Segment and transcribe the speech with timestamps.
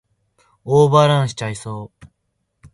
[0.65, 2.07] オーバーランしちゃいそう